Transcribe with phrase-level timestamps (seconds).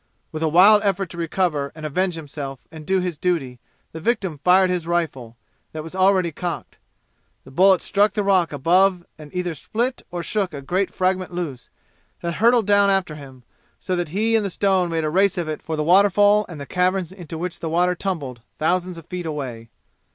[0.31, 3.59] With a wild effort to recover, and avenge himself, and do his duty,
[3.91, 5.37] the victim fired his rifle,
[5.73, 6.79] that was ready cocked.
[7.43, 11.69] The bullet struck the rock above and either split or shook a great fragment loose,
[12.21, 13.43] that hurtled down after him,
[13.79, 16.59] so that he and the stone made a race of it for the waterfall and
[16.59, 19.69] the caverns into which the water tumbled thousands of feet away.